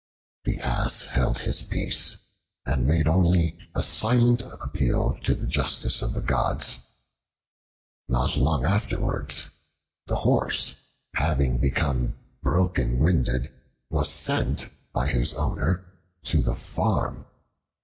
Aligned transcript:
The 0.45 0.57
Ass 0.61 1.05
held 1.05 1.37
his 1.37 1.61
peace, 1.61 2.17
and 2.65 2.87
made 2.87 3.07
only 3.07 3.55
a 3.75 3.83
silent 3.83 4.41
appeal 4.41 5.13
to 5.23 5.35
the 5.35 5.45
justice 5.45 6.01
of 6.01 6.15
the 6.15 6.23
gods. 6.23 6.79
Not 8.09 8.35
long 8.35 8.65
afterwards 8.65 9.49
the 10.07 10.15
Horse, 10.15 10.75
having 11.13 11.59
become 11.59 12.15
broken 12.41 12.97
winded, 12.97 13.53
was 13.91 14.09
sent 14.11 14.69
by 14.91 15.05
his 15.07 15.35
owner 15.35 15.85
to 16.23 16.41
the 16.41 16.55
farm. 16.55 17.27